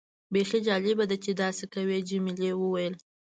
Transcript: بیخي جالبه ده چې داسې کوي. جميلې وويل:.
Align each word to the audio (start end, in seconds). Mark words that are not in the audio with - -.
بیخي 0.33 0.59
جالبه 0.67 1.03
ده 1.09 1.17
چې 1.23 1.31
داسې 1.43 1.65
کوي. 1.73 1.97
جميلې 2.09 2.49
وويل:. 2.55 2.93